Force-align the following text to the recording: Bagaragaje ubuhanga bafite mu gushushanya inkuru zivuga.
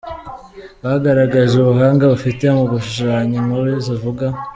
Bagaragaje 0.83 1.53
ubuhanga 1.57 2.03
bafite 2.13 2.43
mu 2.55 2.63
gushushanya 2.71 3.35
inkuru 3.41 3.71
zivuga. 3.85 4.25